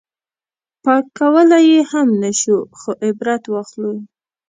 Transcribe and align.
پاک 0.83 1.05
کولی 1.17 1.61
یې 1.69 1.79
هم 1.91 2.07
نه 2.21 2.31
شو 2.41 2.57
خو 2.79 2.91
عبرت 3.07 3.43
واخلو. 3.49 3.93